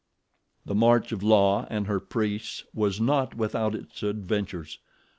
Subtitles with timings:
[0.65, 4.79] The march of La and her priests was not without its adventures.